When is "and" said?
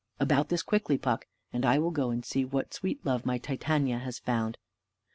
1.53-1.63, 2.09-2.25